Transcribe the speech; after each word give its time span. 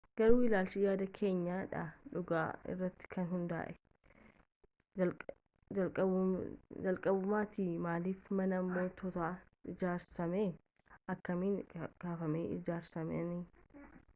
garuu 0.19 0.37
ilaalchaa 0.45 0.83
yaada 0.83 1.05
keenya 1.17 1.57
dha 1.73 1.81
dhugaa 2.13 2.45
irratti 2.73 3.09
kan 3.15 3.27
hundaa'e 3.33 5.05
jalqabumaatiyu 5.75 7.75
maaliif 7.85 8.33
manni 8.41 8.63
mootoots 8.73 9.71
ijaarame 9.75 10.43
akkamin 11.17 11.55
kafamanii 11.77 12.43
ijaaramanii 12.59 13.41